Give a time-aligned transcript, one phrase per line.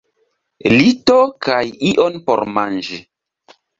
[0.77, 1.17] Lito
[1.47, 2.99] kaj ion por manĝi.